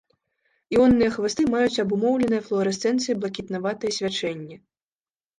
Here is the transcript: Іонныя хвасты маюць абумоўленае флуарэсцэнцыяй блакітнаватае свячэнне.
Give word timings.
Іонныя 0.75 1.09
хвасты 1.17 1.43
маюць 1.53 1.81
абумоўленае 1.83 2.39
флуарэсцэнцыяй 2.47 3.15
блакітнаватае 3.25 3.91
свячэнне. 3.99 4.57